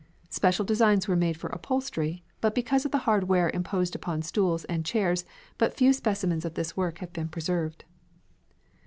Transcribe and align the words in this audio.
Special 0.31 0.65
designs 0.65 1.07
were 1.07 1.15
made 1.15 1.37
for 1.37 1.51
upholstery, 1.51 2.23
but 2.41 2.55
because 2.55 2.85
of 2.85 2.91
the 2.91 2.97
hard 3.05 3.25
wear 3.25 3.51
imposed 3.51 3.93
upon 3.93 4.23
stools 4.23 4.65
and 4.65 4.83
chairs 4.83 5.25
but 5.59 5.75
few 5.75 5.93
specimens 5.93 6.43
of 6.43 6.55
this 6.55 6.75
work 6.75 6.97
have 6.97 7.13
been 7.13 7.27
preserved. 7.29 7.85